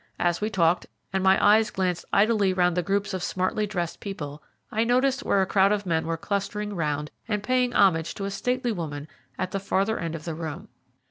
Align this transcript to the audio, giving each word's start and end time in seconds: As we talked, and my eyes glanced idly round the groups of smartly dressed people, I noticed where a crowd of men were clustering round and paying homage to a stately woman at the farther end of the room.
As 0.17 0.41
we 0.41 0.49
talked, 0.49 0.87
and 1.13 1.23
my 1.23 1.37
eyes 1.45 1.69
glanced 1.69 2.05
idly 2.11 2.53
round 2.53 2.75
the 2.75 2.81
groups 2.81 3.13
of 3.13 3.21
smartly 3.21 3.67
dressed 3.67 3.99
people, 3.99 4.41
I 4.71 4.83
noticed 4.83 5.21
where 5.21 5.43
a 5.43 5.45
crowd 5.45 5.71
of 5.71 5.85
men 5.85 6.07
were 6.07 6.17
clustering 6.17 6.75
round 6.75 7.11
and 7.27 7.43
paying 7.43 7.71
homage 7.75 8.15
to 8.15 8.25
a 8.25 8.31
stately 8.31 8.71
woman 8.71 9.07
at 9.37 9.51
the 9.51 9.59
farther 9.59 9.99
end 9.99 10.15
of 10.15 10.25
the 10.25 10.33
room. 10.33 10.69